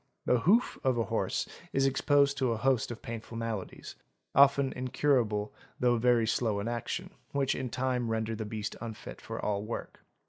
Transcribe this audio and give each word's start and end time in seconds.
the 0.25 0.39
hoof 0.39 0.79
of 0.83 0.97
a 0.97 1.03
horse 1.03 1.47
is 1.73 1.85
exposed 1.85 2.35
to 2.35 2.51
a 2.53 2.57
host 2.57 2.89
of 2.89 3.03
painful 3.03 3.37
maladies—often 3.37 4.73
incur 4.73 5.21
able 5.21 5.53
though 5.79 5.99
very 5.99 6.25
slow 6.25 6.59
in 6.59 6.67
action, 6.67 7.11
which 7.33 7.53
in 7.53 7.69
time 7.69 8.09
render 8.09 8.35
the 8.35 8.43
beast 8.43 8.75
unfit 8.81 9.21
for 9.21 9.39
all 9.39 9.61
work. 9.61 10.03